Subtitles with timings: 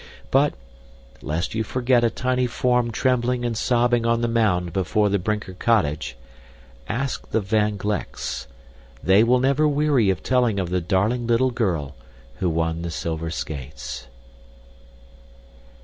[0.31, 0.55] But,
[1.21, 5.53] lest you forget a tiny form trembling and sobbing on the mound before the Brinker
[5.53, 6.17] cottage,
[6.89, 8.47] ask the Van Glecks;
[9.03, 11.93] they will never weary of telling of the darling little girl
[12.37, 14.07] who won the silver skates.